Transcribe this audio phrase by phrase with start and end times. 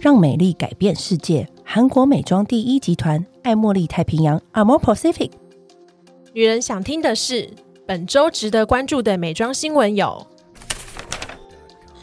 [0.00, 1.48] 让美丽改变世界。
[1.64, 5.30] 韩国美妆第一集团爱茉莉太平洋 Amore Pacific。
[6.32, 7.50] 女人想听的是，
[7.84, 10.26] 本周值得关注的美妆新闻有：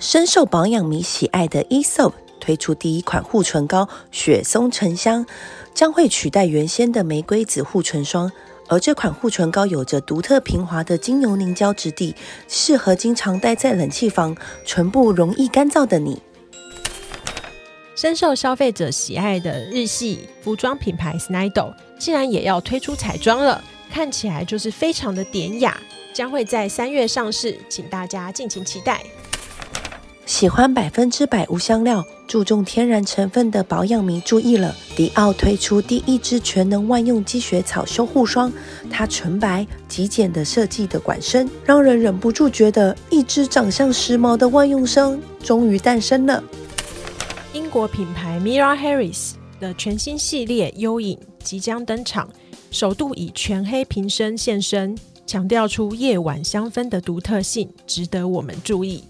[0.00, 5.24] 深受保养迷喜爱的 Aesop 推出第一款护唇膏雪松沉香，
[5.72, 8.30] 将会取代原先的玫瑰紫护唇霜。
[8.66, 12.14] 而这款护唇膏有着独特平滑的精油凝胶质地，
[12.48, 14.34] 适合经常待在冷气房、
[14.66, 16.20] 唇部容易干燥的你。
[17.94, 25.76] 深受消费者喜爱的日系服装品牌 Snidel 竟然也要推出彩妆了，看起来就是非常的典雅，
[26.12, 29.00] 将会在三月上市，请大家敬请期待。
[30.26, 38.50] 喜欢百分之百无香料、注重天然成分的保养迷注意了，迪奥推出第一支全能万用积雪草修护霜，
[38.90, 46.42] 它纯白、极简的设计的管身，让人忍不住觉得一支长相时髦的万用霜终于诞生了。
[47.54, 52.28] 英国品牌 Mira Harris 的全新系列幽影即将登场，
[52.72, 59.04] 首度以全黑瓶身现身，强调出夜晚香氛的独特性，值得我们注意。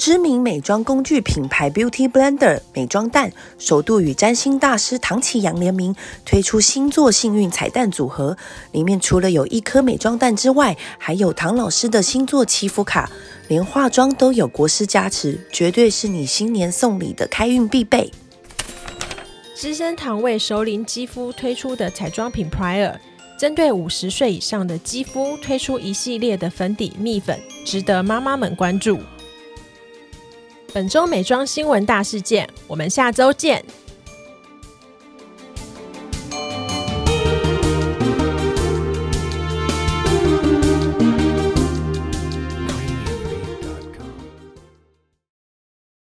[0.00, 8.34] 知名美妆工具品牌 Beauty Blender 美妆蛋首度与占星大师唐启阳联名推出星座幸运彩蛋组合，
[8.72, 13.10] 里面除了有一颗美妆蛋之外，还有唐老师的星座祈福卡，
[13.48, 18.10] 连化妆都有国师加持，绝对是你新年送礼的开运必备。
[19.54, 22.94] 资生堂为熟龄肌肤推出的彩妆品 Prior，
[23.38, 28.98] 针对五十岁以上的肌肤推出一系列的粉底蜜粉，值得妈妈们关注。
[30.72, 33.64] 本周美妆新闻大事件，我们下周见。